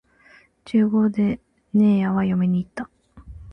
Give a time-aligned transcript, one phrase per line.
[0.65, 1.39] 十五で
[1.75, 2.89] ねえやは嫁に行った